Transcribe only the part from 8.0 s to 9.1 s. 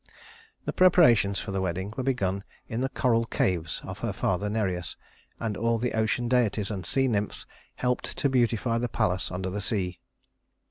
to beautify the